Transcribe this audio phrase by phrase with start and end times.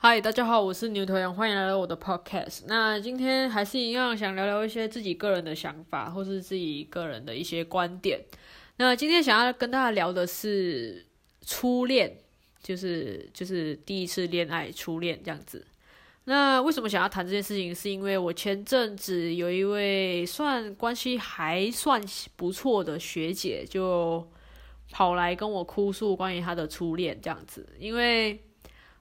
[0.00, 2.62] 嗨，大家好，我是牛头羊，欢迎来到我的 podcast。
[2.68, 8.20] 那今天还是一样，想聊聊一些自己个人的想法，或是自己个人的一些观点。
[8.76, 11.04] 那今天想要跟大家聊的是
[11.44, 12.16] 初恋，
[12.62, 15.66] 就是就是第一次恋爱，初恋这样子。
[16.26, 17.74] 那为什么想要谈这件事情？
[17.74, 22.00] 是因为我前阵子有一位算关系还算
[22.36, 24.24] 不错的学姐，就
[24.92, 27.68] 跑来跟我哭诉关于她的初恋这样子。
[27.80, 28.40] 因为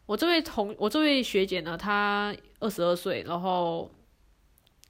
[0.07, 3.91] 我这位同我这位学姐呢，她二十二岁，然后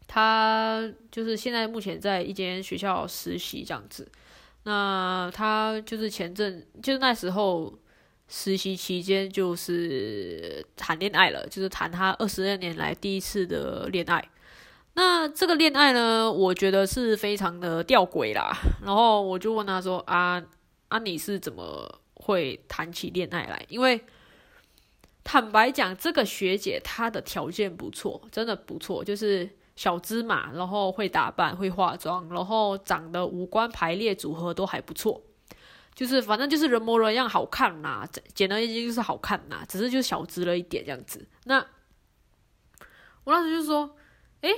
[0.08, 4.10] 她就是现在目前在一间学校实习这样子。
[4.64, 7.74] 那她就是前阵就是那时候
[8.28, 14.24] 实习期间就是谈恋爱了，就是谈她二十二年来第一次的恋爱。
[14.94, 18.56] 那这个恋爱呢，我觉得是非常的吊诡啦。
[18.84, 20.44] 然后我就问她说：“啊
[20.90, 24.00] 啊，你是怎么会谈起恋爱来？”因为
[25.30, 35.22] 坦白讲，这个学姐她的条件不错，真的不错，就是小芝麻，然后会打扮、会化妆，然后长得五官排列组合都还不错，
[35.94, 38.08] 就是反正就是人模人样，好看呐。
[38.34, 41.28] 简而言之就是好看呐，只是就小资了一点这样子。
[41.44, 41.58] 那
[43.26, 43.98] 我当时就说
[44.40, 44.50] ：“诶，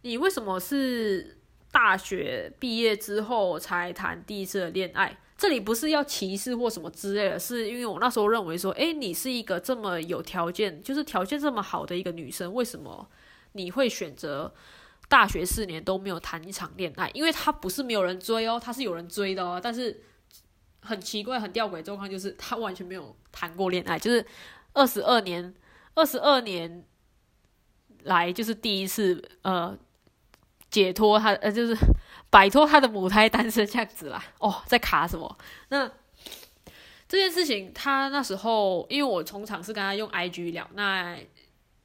[0.00, 1.38] 你为什么是
[1.70, 13.06] 大学毕业之后才谈第一次的恋爱？”这里不是要歧视或什么之类的，是因为我那时候认为说，哎，你是一个这么有条件，就是条件这么好的一个女生，为什么
[13.52, 14.54] 你会选择
[15.10, 17.10] 大学四年都没有谈一场恋爱？
[17.12, 20.02] 因为她不是没有人追哦，她是有人追的哦，但是
[20.80, 24.24] 很奇怪、很吊诡状况就是，她完全没有谈过恋爱，就是
[24.72, 25.54] 二十二年、
[25.94, 26.82] 二十二年
[28.04, 29.76] 来就是第一次呃
[30.70, 31.76] 解脱她呃就是。
[32.30, 35.38] 摆脱他的母胎单身这样子啦，哦，在卡什么？
[35.68, 35.90] 那
[37.08, 41.16] 这件事情，他那时候，因为我通常是跟他用 IG 聊，那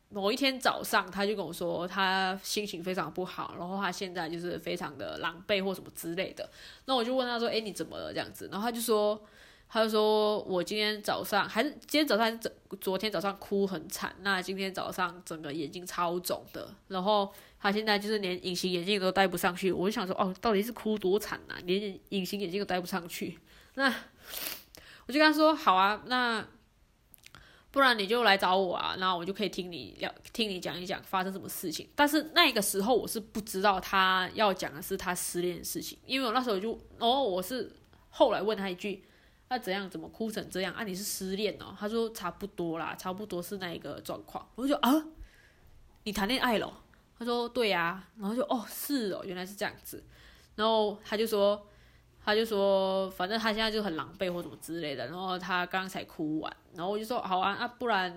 [0.09, 6.49] 某一天早上，他就跟我说，他心情非常不好，然后他现在就是非常的狼狈或什么之类的。
[6.85, 9.21] 那我就问他说：“哎，你怎么了？”这样子，然后他就说。
[9.73, 12.51] 他就说：“我今天早上还是今天早上还是昨
[12.81, 19.71] 昨天早上哭很惨，那今天早上整个眼睛超肿的，然后他现在就是连隐形眼镜都戴不上去。
[19.71, 23.39] 我就想说，哦，到底是哭多惨呐，连隐形眼镜都戴不上去。
[23.75, 23.85] 那
[25.05, 26.45] 我就跟他说，好啊，那
[27.71, 31.87] 不然你就来找我啊，然后我就可以听你聊，听你讲一讲发生什么事情。
[31.95, 37.71] 但是那个时候我是不知道他要讲的是他失恋的事情，因为我那时候就哦，我是
[38.09, 39.01] 后来问他一句。”
[39.51, 39.89] 那怎样？
[39.89, 40.73] 怎么哭成这样？
[40.73, 41.75] 啊，你是失恋哦？
[41.77, 44.47] 他说差不多啦，差不多是那一个状况。
[44.55, 44.89] 我就啊，
[46.03, 46.71] 你谈恋爱了？
[47.19, 48.01] 他说对呀。
[48.17, 50.01] 然后就哦，是哦，原来是这样子。
[50.55, 51.67] 然后他就说，
[52.23, 55.05] 他就说，反正他现在就很狼狈或什么之类的。
[55.07, 58.09] 然后他刚刚才哭完，然后我就说好啊，那不然，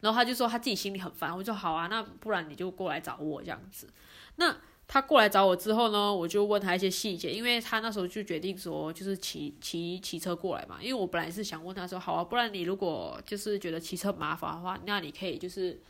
[0.00, 1.36] 然后他就说他自己心里很烦。
[1.36, 3.92] 我就说好啊，那不然你就过来找我这样子。
[4.36, 4.56] 那。
[4.88, 10.78] 他过来找我之后呢，我就问他一些细节，因为他那时候就决定说，就是骑骑骑车过来嘛。
[10.80, 15.82] 因为我本来是想问他说，好啊，不然你如果就是觉得骑车麻烦的话，那你可以就是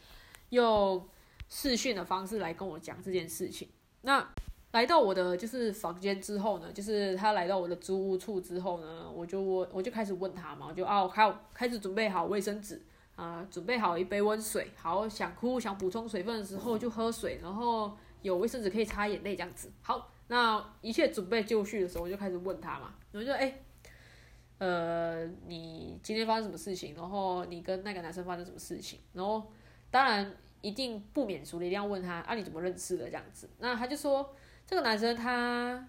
[0.48, 1.06] 用
[1.50, 3.68] 视讯的方式来跟我讲这件事情。
[4.00, 4.26] 那
[4.72, 12.82] 来到我的就是房间之后呢，就是他来到我的租屋处之后呢，我就我我就开始问他嘛，我就哦，还有开始准备好卫生纸
[13.14, 17.94] 啊，准备好一杯温水，好想哭想补充水分的时候就喝水，然后。
[18.26, 19.70] 有卫生纸可以擦眼泪这样子。
[19.80, 22.92] 好，那一切准备就绪的时候，我就开始问他嘛。
[23.12, 23.60] 我就哎，
[24.58, 26.92] 呃，你今天发生什么事情？
[26.96, 28.98] 然后你跟那个男生发生什么事情？
[29.12, 29.46] 然后
[29.92, 33.48] 当然一定不免俗的一定要问他啊，你怎么认识的这样子？
[33.60, 34.34] 那他就说，
[34.66, 35.88] 这个男生他，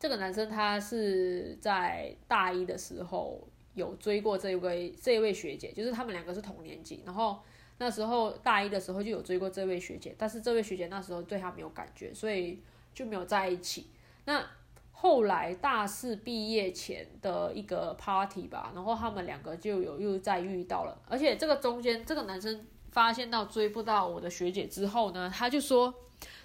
[0.00, 7.40] 这个男生他是在大一的时候有追过这位这一位学姐，就是他们两个是同年级，然后。
[7.78, 12.60] 那时候大一的时候就有追过这位学姐，但是这位学姐那时候对他没有感觉，所以
[12.94, 13.88] 就没有在一起。
[14.26, 14.44] 那
[14.92, 25.92] 后来大四毕业前的一个 party 吧，然后他们两个就有又再遇到了，而且这个中间这个男生发现到追不到我的学姐之后呢，他就说，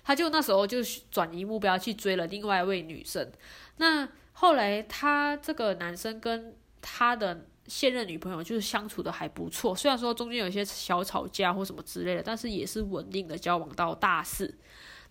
[0.03, 0.80] 他就那时候就
[1.12, 3.31] 转移目标去追了另外一位女生。
[3.77, 7.45] 那后来他这个男生跟他的。
[7.67, 14.57] 现任女朋友就是相处的还不错，虽然说中间有些小吵架或什么之类的，但是也是稳定的交往到大四。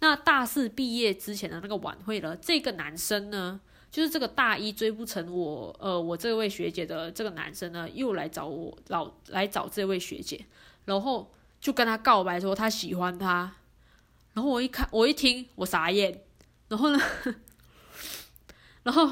[0.01, 3.61] 那大四毕业之前的那个晚会呢，这个男生呢，
[3.91, 10.47] 就是这个大一追不成我，呃，我这位学姐的这个男生呢，又来找我，老来找这位学姐，
[10.87, 13.55] 然后就跟他告白说他喜欢他。
[14.35, 16.23] 然后我一看，我一听，我傻眼。
[16.69, 16.99] 然后呢，
[18.83, 19.11] 然后。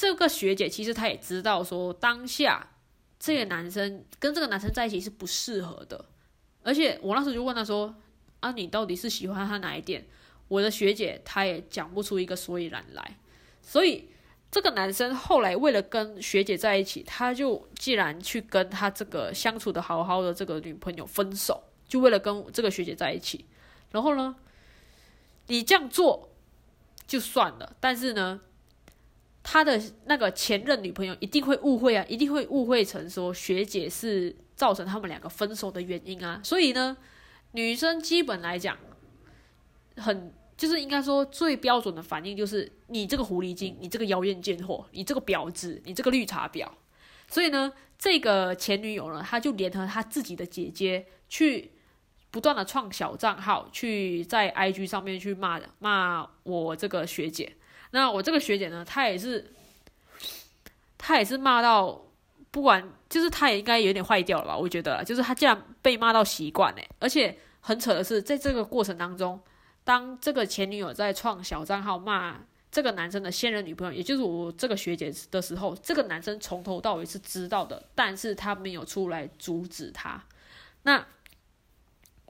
[0.00, 2.70] 这个学姐其实她也知道，说当下
[3.18, 6.04] 这个男生跟这个男生在一起是不适合的，
[6.62, 7.92] 而且我那时候就问她说
[8.38, 10.06] ：“啊，你到底是喜欢他哪一点？”
[10.46, 13.18] 我的学姐她也讲不出一个所以然来，
[13.60, 14.08] 所以
[14.52, 23.44] 这个男生后来为了跟学姐在一起，他就既然去跟他这个相处的好好的这个女朋友分手，就为了跟这个学姐在一起。
[23.90, 24.36] 然后呢，
[25.48, 26.30] 你这样做
[27.04, 28.40] 就算了，但是呢，
[29.50, 36.38] 他的那个前任女朋友一定会误会啊，一定会误会成说学姐是造成他们两个分手的原因啊。
[36.44, 36.94] 所以呢，
[37.52, 38.76] 女生基本来讲，
[39.96, 46.68] 很就是应该说最标准的反应就是你这个狐狸精，你这个妖艳贱货，你这个婊子，你这个绿茶婊。
[47.26, 51.72] 所以呢，这个前女友呢，她就联合她自己的姐姐去
[52.30, 57.54] 不断的创小账号，去在 IG 上面去骂骂我这个学姐。
[57.90, 59.52] 那我这个学姐呢，她也是，
[60.96, 62.04] 她也是骂到
[62.50, 64.56] 不管，就是她也应该有点坏掉了吧？
[64.56, 69.40] 我觉得，就是她竟然被骂到习惯嘞，而且很扯的是，在这个过程当中。
[69.84, 72.38] 当这个前女友在创小账号骂
[72.70, 80.22] 这个男生的现任女朋友，也就是我这个学姐的时候，这个男生从头到尾是知道的，但是他没有出来阻止他。
[80.82, 80.98] 那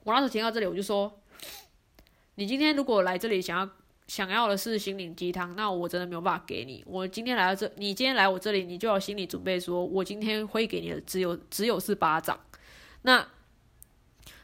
[0.04, 1.20] 我那时候听到这里，我就说：
[2.36, 3.68] 你今天如果来这里想要
[4.08, 6.82] 想要的是心灵鸡汤，那我真的没有办法给你。
[6.86, 12.40] 我今天来到这，你今天来我这里，你就有心理准备，说我今天会给你的只有只有是巴掌。
[13.02, 13.28] 那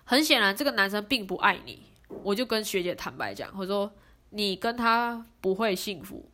[0.04, 1.82] 很显然，这个男生并不爱你。
[2.22, 3.90] 我就跟学姐坦白讲，我说
[4.30, 6.28] 你跟他不会幸福，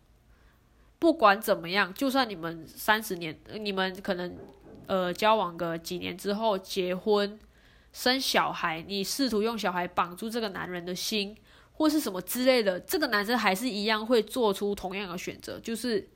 [0.98, 4.36] 不管怎么样，就算你们三十年，你们可能
[4.86, 7.38] 呃交往个几年之后结婚
[7.92, 11.36] 生小孩，你试图用小孩绑住这个男人的心，
[11.80, 16.06] 或是什么之类的，这个男生还是一样会做出同样的选择，就是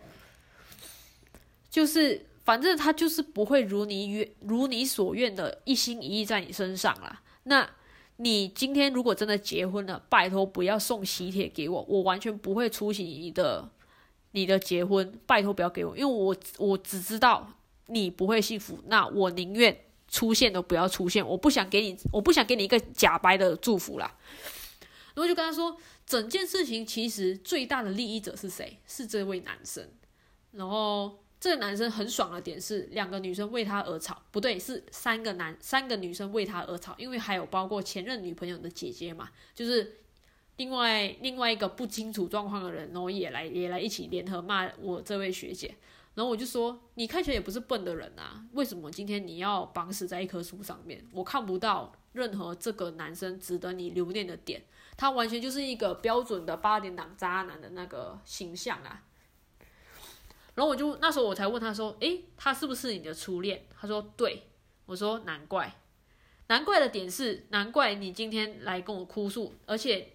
[1.70, 7.22] 就是反正他就是不会如你愿如你所愿的一心一意在你身上啦。
[7.44, 7.66] 那。
[8.18, 13.68] 你今天如果真的结婚了，拜托不要送喜帖给我，我完全不会出席你的
[14.30, 17.54] 你的结婚，拜托不要给我，因为我我只知道
[17.88, 19.76] 你不会幸福，那我宁愿
[20.06, 24.14] 出现都不要出现，我不想给你，我不想给你一个假白的祝福啦。
[25.14, 25.76] 然后就跟他说，
[26.06, 28.78] 整件事情其实最大的利益者是谁？
[28.86, 29.88] 是这位男生，
[30.52, 31.18] 然后。
[31.40, 39.96] 这个男生很爽的点是，两个女生为他而吵，不对，是三个男三个女生为他而吵，因为还有包括前任女朋友的姐姐嘛，就是
[40.56, 45.76] 另外另外一个不清楚状况的人，然后也来也来一起联合骂我这位学姐，
[46.14, 51.06] 然后我就说，你看起来也不是笨的人啊，为什么今天你要绑死在一棵树上面？
[51.12, 54.64] 我看不到任何这个男生值得你留恋的点，
[54.96, 59.04] 他完全就是一个标准的八点档渣男的那个形象啊。
[60.54, 64.48] 然后我就那时候我才问他说：“诶，他是不是你的初恋？”他说：“对。”
[64.86, 65.80] 我说：“难怪，
[66.46, 70.12] 难怪的点是，难怪你今天来跟我哭诉，而且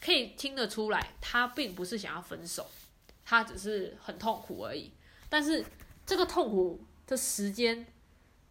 [0.00, 2.66] 可以听得出来，他并不是想要分手，
[3.24, 4.92] 他只是很痛苦而已。
[5.28, 5.64] 但是
[6.04, 7.86] 这个痛苦的时间，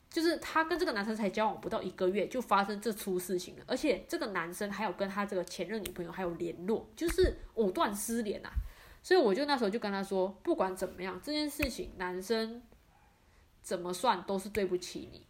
[0.09, 8.51] 就是他跟这个男生才交往不到一个月，就发生这出事情了，而且这个男生还有跟他这个前任女朋友还有联络，就是藕断丝连啊。”
[9.04, 12.62] 所以我就那时候就跟他说，不管怎么样，这件事情男生
[13.62, 15.25] 怎么算都是对不起你。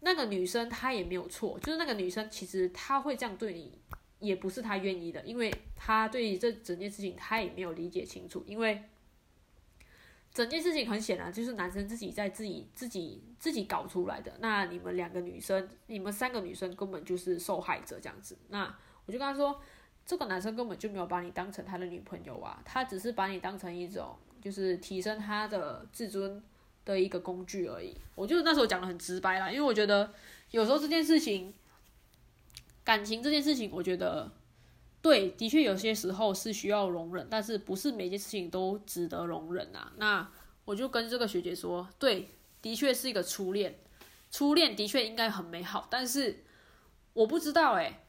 [0.00, 3.80] 那个女生她也没有错，就是那个女生其实她会这样对你，
[4.18, 8.82] 也不是她愿意的，因为她对这整件事情她也没有理解清楚，因为
[10.38, 14.32] 整件事情很显然就是男生自己在自己自己自己搞出来的。
[14.38, 18.38] 那你们两个女生，你们三个女生根本就是受害者这样子。
[18.48, 18.72] 那
[19.06, 19.60] 我就跟他说。
[20.08, 26.42] 这个男生根本就没有把你当成他的女朋友啊，他只是把你当成一种就是提升他的自尊
[26.86, 27.94] 的一个工具而已。
[28.14, 30.10] 我就那时候讲的很直白啦，因为我觉得
[30.50, 31.52] 有时候这件事情，
[32.82, 34.32] 感情这件事情，我觉得
[35.00, 39.92] 对，的确有些时候是需要容忍，但是不是每件事情都值得容忍啊。
[39.96, 40.30] 那
[40.64, 43.78] 我就跟这个学姐说，对，的确是一个初恋，
[44.30, 46.44] 初恋的确应该很美好，但是
[47.12, 48.04] 我不知道哎。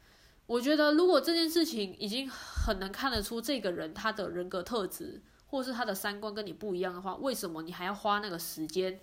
[0.48, 9.00] 我觉得，如果这件事情已经很能看得出这个人他的人格特质，或是他的三观跟你不一样的话，为什么你还要花那个时间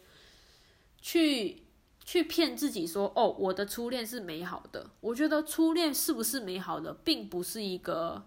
[1.01, 1.63] 去
[2.07, 4.89] 去骗自己说，哦，我的初恋是美好的？
[5.01, 8.25] 我觉得初恋是不是美好的，并不是一个，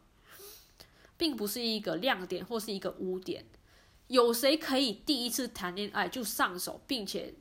[1.18, 3.46] 并不是一个亮点或是一个污点。
[4.06, 7.34] 有谁可以第一次谈恋爱就上手，并且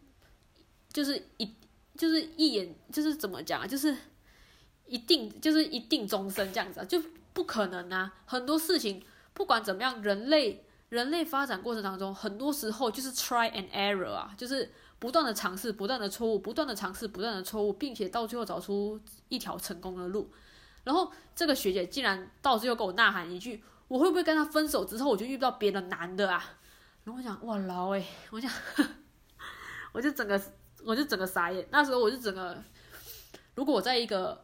[0.91, 1.55] 就是一
[1.95, 3.95] 就是一眼就是怎么讲啊，就是。
[4.91, 6.99] 一定就是一定终身这样子啊，就
[7.35, 8.11] 不可能啊！
[8.25, 9.05] 很多事情
[9.35, 20.31] 不管怎么样，人类人类发展过程当中，很多时候就是 try and error 啊，就是不断的尝试，不断的错误，不断的尝试，不断的错误，并且到最后找出一条成功的路。
[20.85, 26.43] 然后这个学姐竟然到最后给我呐喊一句：“我会不会跟他分手之后我就遇不到别的男的啊？”
[27.05, 28.51] 然后我想，哇老诶，我想，
[29.93, 30.41] 我就整个
[30.85, 31.67] 我就整个傻眼。
[31.71, 32.63] 那时候我就整个，
[33.55, 34.43] 如果我在一个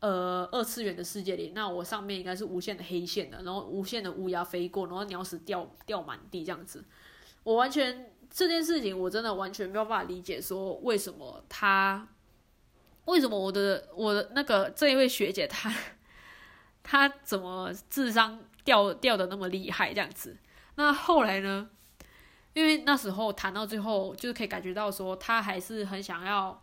[0.00, 6.84] 呃二次元的世界里，那我上面应该是无限的黑线的，然后无限的乌鸦飞过，然后鸟屎掉掉满地这样子。
[7.42, 12.06] 我完全这件事情我真的完全没有办法理解，说为什么他。
[13.06, 15.72] 为什么我的我的那个这一位学姐她
[16.82, 20.36] 她怎么智商掉掉的那么厉害这样子？
[20.74, 21.70] 那后来呢？
[22.52, 26.62] 因为那时候谈到最后，就是可以感觉到说她还是很想要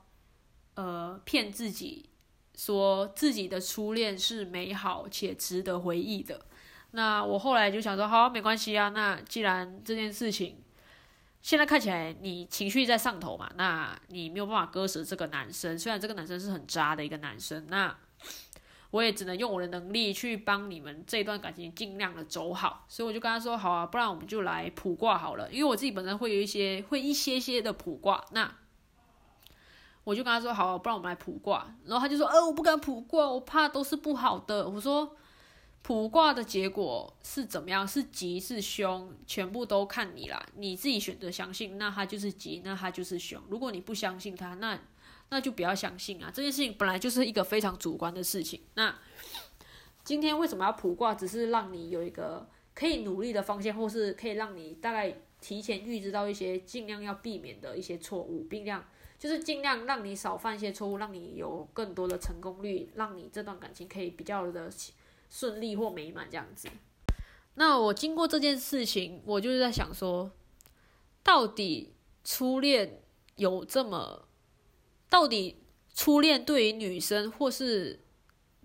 [0.75, 2.08] 呃骗自己，
[2.56, 6.46] 说自己的初恋是美好且值得回忆的。
[6.92, 8.89] 那我后来就想说，好，没关系啊。
[8.89, 10.58] 那既然这件事情。
[11.44, 13.52] 现在看起来你情绪在上头嘛？
[13.58, 17.94] 那你没有办法割舍这个男生，虽然这个男生是很渣的一个男生，那
[18.92, 22.86] 我也只能用我的能力去帮你们这段感情尽量的走好。
[22.88, 28.50] 所以我就跟他说：“好啊，不然我们就来卜卦好了。”因为我自己本身会有一些会一些些的卜卦，那
[30.06, 35.18] 我就跟他说：“好，不然我们来卜卦。”然后他就说：“呃，我不敢卜卦，我怕都是不好的。”我说。
[35.84, 37.86] 卜卦的结果是怎么样？
[37.86, 40.42] 是吉是凶，全部都看你啦。
[40.56, 43.42] 你自己选择相信，那它就是吉，那它就是凶。
[43.50, 44.80] 如果你不相信它，那
[45.28, 46.32] 那就不要相信啊。
[46.34, 48.62] 这件事情本来就是一个非常主观的事情。
[48.75, 48.98] 那
[50.06, 51.13] 今天为什么要卜卦？
[51.13, 58.82] 只是让你有一个可以努力的方向，或是可以让你大概提前预知到一些尽量要避免的一些错误，并量
[59.20, 64.72] 就是尽量让你少犯一些错误，让你有更多的成功率，让你这段感情可以比较的。
[65.34, 66.70] 顺利或美满这样子，
[67.56, 70.30] 那我经过这件事情，我就是在想说，
[71.24, 73.02] 到底初恋
[73.38, 74.28] 有这么，
[75.10, 78.00] 到底初恋对于女生，或是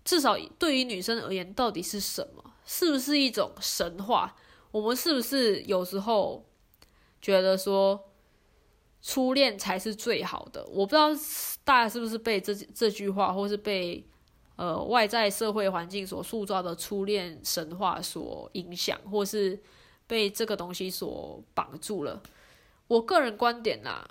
[0.05, 2.53] 至少对于女生而言，到底是什么？
[2.67, 4.37] 是不是一种神话？
[4.71, 6.45] 我们是不是有时候
[7.23, 8.11] 觉得说，
[9.01, 10.67] 初恋才是最好的？
[10.67, 11.09] 我不知道
[11.65, 14.07] 大家是不是被这这句话，或是被。
[14.59, 19.57] 呃，外在社会环境所塑造的初恋神话所影响，或是
[20.09, 22.21] 被这个东西所绑住了。
[22.89, 24.05] 我个人观点啦，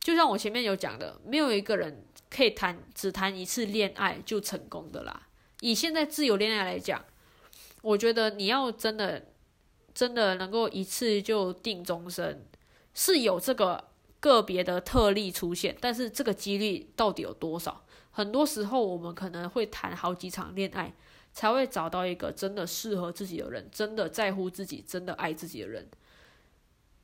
[0.00, 5.28] 就像我前面有讲的，没有一个人可以谈只谈一次恋爱就成功的啦。
[5.60, 7.02] 以现在自由恋爱来讲，
[7.80, 9.28] 我觉得你要真的
[9.94, 12.46] 真的能够一次就定终身，
[12.92, 13.88] 是有这个
[14.20, 17.83] 个别的特例出现，但是这个几率到底有多少？
[18.16, 20.94] 很多时候，我们可能会谈好几场恋爱，
[21.32, 25.88] 才会找到一个真的适合自己的人，真的在乎自己、真的爱自己的人。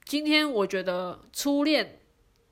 [0.04, 1.98] 今天我觉得初恋，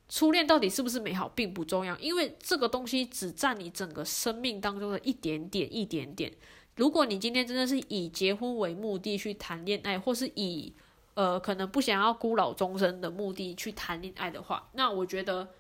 [0.09, 6.33] 初恋到底是不是美好，并不重要，因为这个东西只占你整个生命当中的一点点、一点点。
[6.75, 10.75] 如果你今天真的是以结婚为目的去谈恋爱，或是以
[11.15, 15.51] 呃可能不想要孤老终生的目的去谈恋爱的话，那我觉得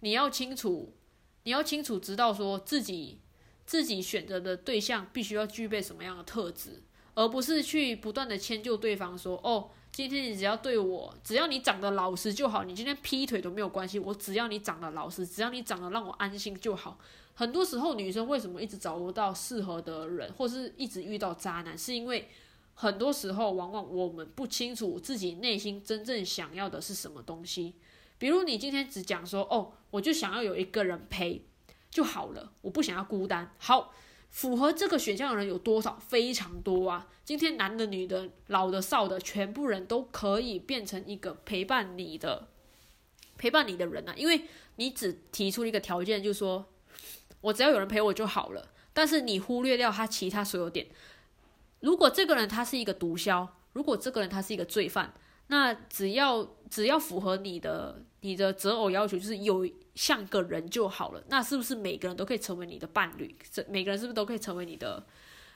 [0.00, 0.92] 你要清楚。
[1.48, 3.20] 你要清楚知道，说自己
[3.64, 6.82] 自己选择的对象必须要具备什么样的特质，
[7.14, 9.16] 而不是去不断的迁就对方。
[9.16, 16.98] 说哦，今天你只要对我，只要你长得老实就好，你今天劈腿都没有关系，我只要你长得老实，只要你长得让我安心就好。
[17.32, 22.28] 很多时候，女生为什么一直找不到适合的人，或是一直遇到渣男，是因为
[22.74, 27.72] 很多时候往往我们不清楚自己内心真正想要的是什么东西。
[28.18, 31.46] 比如你今天只讲说哦，我就想要有一个人陪
[31.88, 33.54] 就好了，我不想要孤单。
[33.58, 33.94] 好，
[34.30, 35.96] 符合这个选项的人有多少？
[35.98, 37.06] 非常多啊！
[37.24, 42.48] 今天男的、女的、老的、少的，全部人都可以变成一个陪伴你的、
[43.36, 44.14] 陪伴你的人啊！
[44.16, 44.42] 因为
[44.76, 46.66] 你只提出一个条件，就是说
[47.40, 48.68] 我只要有人陪我就好了。
[48.92, 50.88] 但是你忽略掉他其他所有点。
[51.80, 55.14] 如果这个人他是一个毒枭，如果这个人他是一个罪犯。
[55.50, 61.22] 那只要只要符合你的你的择偶要求，就是有像个人就好了。
[61.28, 63.36] 那是不是每个人都可以成为你的伴侣？
[63.50, 65.06] 这每个人是不是都可以成为你的？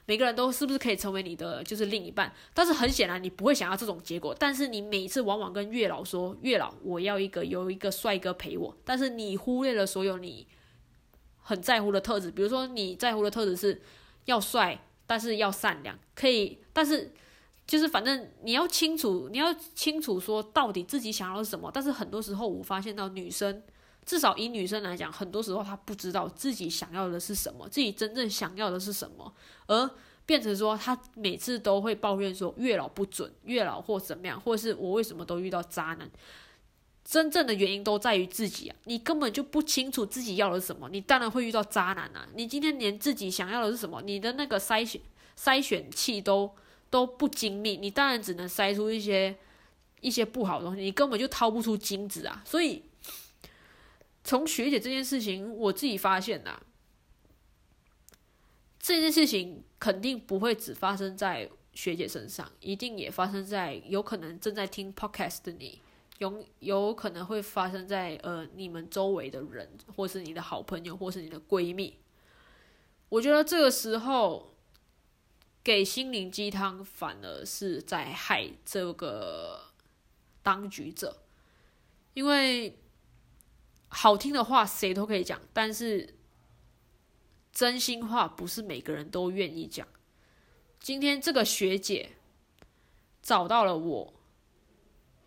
[0.07, 2.33] 每个人都是不是可以成为你的就是另一半？
[2.53, 4.35] 但是很显然你不会想要这种结果。
[4.39, 10.47] 但是你每次往往跟月老说：“月老，我要一个有一个帅哥陪我。”但是你忽略了所有你
[11.43, 13.81] 很在乎的特质，比如说你在乎的特质是
[14.25, 17.13] 要帅，但是要善良，可以，但是。
[17.73, 21.71] 就是反正你要清楚，你要清楚说到底自己想要什么。
[21.73, 23.63] 但是很多时候我发现到女生，
[24.05, 29.33] 至少以女生来讲，很多时候她不知道自己想要的是什么，自己真正想要的是什么，
[29.69, 29.91] 而
[30.27, 36.11] 变成说她每次都会抱怨说月老不准，月老或怎么样，或是我为什么都遇到渣男。
[37.03, 38.77] 真正的原因都在于自己啊！
[38.85, 42.29] 你根本就不清楚自己要的是什么，你当然会遇到渣男啊！
[42.35, 45.01] 你今天连自己想要的是什么，你的那个筛选
[45.39, 46.55] 筛选器都
[46.93, 49.35] 都不精密，你当然只能筛出一些
[50.03, 52.43] 一些不好的东西，你根本就掏不出金子啊！
[52.45, 52.83] 所以，
[54.23, 56.61] 从学姐这件事情，我自己发现呐，
[58.79, 65.81] 这件事情肯定不会只发生在学姐身上，一定也发生在有可能正在听 podcast 的你。
[66.19, 71.97] 有有可能会发生在呃你们周围的人，或是你的好朋友，或是你的闺蜜。
[73.09, 74.52] 我觉得这个时候
[75.65, 79.61] 给心灵鸡汤，反而是在害这个
[80.43, 81.23] 当局者，
[82.15, 82.79] 因为
[83.89, 86.15] 好听的话谁都可以讲，但是
[87.53, 89.87] 真心话不是每个人都愿意讲。
[90.81, 92.13] 今天这个学姐
[93.23, 94.15] 找到了我。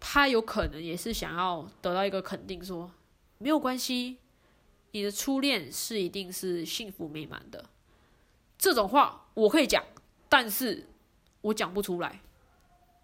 [0.08, 2.92] 她有可能也是想要得到一个肯定，说
[3.40, 4.18] 没有关系，
[4.92, 7.70] 你的初恋是一定是幸福美满的。
[8.56, 9.84] 这种话我可以讲，
[10.38, 10.86] 但是
[11.40, 12.20] 我讲不出来。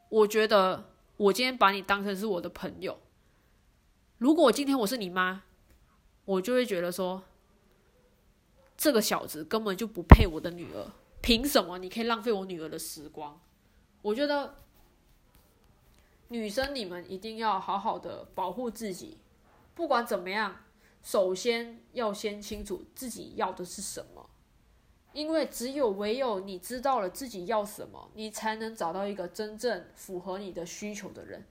[0.09, 2.99] 我觉得我今天把你当成是我的朋友，
[4.17, 5.43] 如果今天我是你妈，
[6.25, 7.23] 我就会觉得说，
[8.75, 13.39] 这个小子根本就不配我的女儿，凭什么你可以浪费我女儿的时光？
[14.01, 14.55] 我觉得。
[16.27, 19.19] 女生，你们一定要好好的保护自己。
[19.73, 20.65] 不管怎么样，
[21.01, 24.29] 首先要先清楚自己要的是什么，
[25.13, 31.45] 因为只有唯有你知道了自己要什么，你才能找到一个真正符合你的需求的人。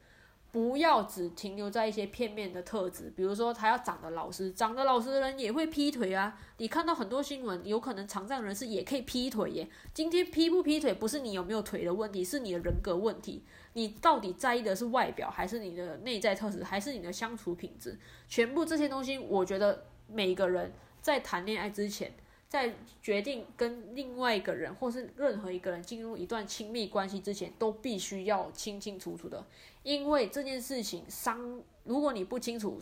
[0.52, 6.37] 不要只停留在一些片面的特质，比如说他要长得老实，长得老实的人也会劈腿啊。
[6.57, 9.69] 你看到很多新闻，有可能长这样人士也可以劈腿耶。
[9.95, 13.45] 今天劈不劈腿，不是你有没有腿的问题，是你的人格问题。
[13.75, 17.97] 你到底在意的是外表，还是你的内在特质，还是你的相处品质？
[18.29, 22.12] 全部这些东西，我觉得每个人在谈恋爱之前。
[22.50, 29.47] 在决定跟另外一个人，或是任何一个人进入一段亲密关系之前，都必须要清清楚楚的，
[29.84, 32.80] 因为这件事情伤，如果你不清楚，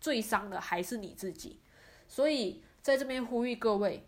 [0.00, 1.58] 最伤的还是你自己。
[2.08, 4.02] 所以在这边呼吁各位，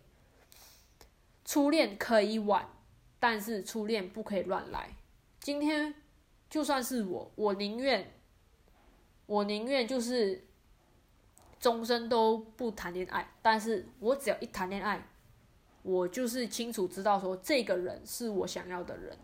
[1.45, 2.67] 初恋可以晚，
[3.19, 4.95] 但是初恋不可以乱来。
[5.39, 5.93] 今天
[6.49, 8.11] 就算是我，我宁愿，
[9.27, 10.47] 我宁愿就是。
[11.65, 15.03] 终身都不谈恋爱，但是我只要一谈恋爱，
[15.81, 19.17] 我就是清楚知道说这个人是我想要的人，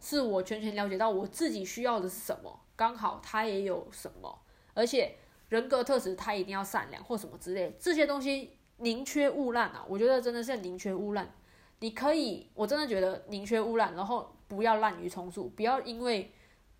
[0.00, 4.36] 是我全权了解到我自己需要的是什么，刚好他也有什么，
[4.74, 5.14] 而且
[5.48, 9.86] 人格特质他一定要善良或什么之类，这些东西宁缺毋滥啊！
[9.88, 11.32] 我觉得真的是宁缺毋滥。
[11.78, 16.32] 你可以，我真的觉得宁缺毋滥，然后不要滥竽充数，不要因为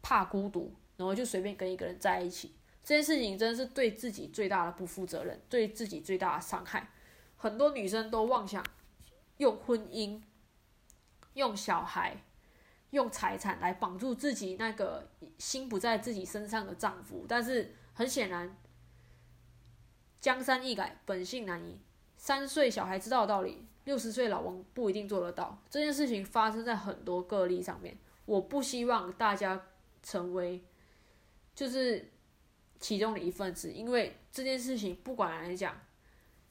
[0.02, 2.55] 怕孤独，然后就随便跟一个人在一起。
[2.87, 6.88] 这件事情真的是对自己最大的不负责任，对自己最大的伤害。
[7.37, 8.64] 很多女生都妄想
[9.38, 10.22] 用婚姻、
[11.35, 12.22] 用小孩、
[12.90, 18.57] 用财产来绑住自己那个心不在自己身上的丈夫，但是很显然，
[20.20, 21.81] 江山易改，本性难移。
[22.16, 25.61] 三岁小孩知道的道理，六十岁老翁不一定做得到。
[25.68, 29.61] 这件事情发生在很多个例上面，我不希望大家
[30.05, 30.62] 成为，
[31.53, 32.12] 就是。
[32.78, 35.80] 其中的一份子，因为这件事情不管来讲，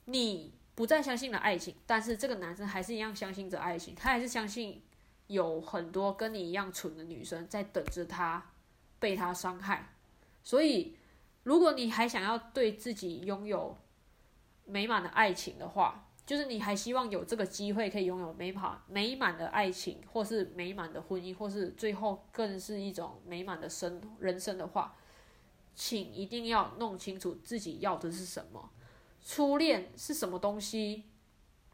[0.05, 4.81] 你不再相信了爱情，但是这个男生还是一样相信着爱情，他还是相信
[5.27, 8.51] 有很多跟你一样蠢的女生在等着他
[8.99, 9.93] 被他伤害。
[10.43, 10.97] 所以，
[11.43, 13.77] 如果你还想要对自己拥有
[14.65, 24.95] 美满的爱情的话，就是你还希望有这个机会可以拥有美好美满的爱情，或是美满的婚姻，或是最后更是一种美满的生人生的话。
[25.75, 28.71] 请一定要弄清楚自己要的是什么。
[29.23, 31.03] 初恋是什么东西，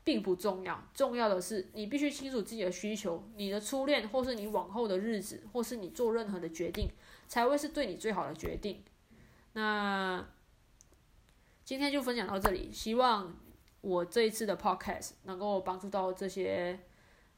[0.04, 3.24] 并不重要，重要的是你必须清楚自己的需求。
[3.36, 6.90] 你的初恋，或是你往后的日子，或是你做任何的决定，
[7.28, 8.84] 才会是对你最好的决定。
[9.54, 10.28] 那
[11.64, 13.38] 今天就分享到这里，希望
[13.82, 16.80] 我这一次的 podcast 能够帮助到这些。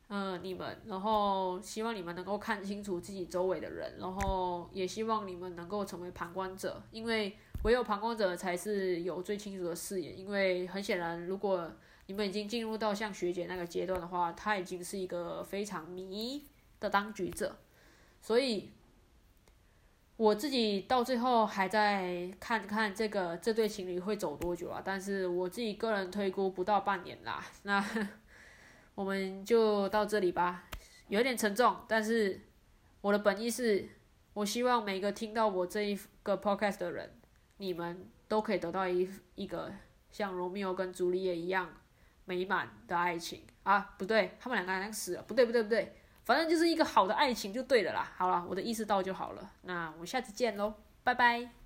[0.10, 10.12] 嗯，你们，然后希望你们能够看清楚自己周围的人，然后也希望你们能够成为旁观者，因为唯有旁观者才是有最清楚的视野。
[10.14, 11.72] 因为很显然，如果
[12.06, 16.44] 你们已经进入到像学姐那个阶段的话，他已经是一个非常迷
[16.80, 17.56] 的当局者，
[18.22, 18.70] 所以
[20.18, 24.80] 我自己到最后还在看看这个这对情侣会走多久啊？
[24.86, 27.84] 但是我自己个人推估不到半年啦，那。
[28.96, 30.66] 我们就到这里吧，
[31.08, 32.40] 有点沉重，但是
[33.02, 33.90] 我的本意是，
[34.34, 37.20] 我希望每个听到我这一个 podcast 的人，
[37.58, 39.72] 你们都可以得到一一个
[40.12, 41.70] 像罗密欧跟朱丽叶一样
[42.26, 43.96] 美满的爱情啊！
[43.98, 48.14] 不对，他们两个好像死了，不对不对不对，反正就是一个好的爱情就对了啦。
[48.16, 51.63] 好了，我的意思到就好了，那我们下次见喽，拜拜。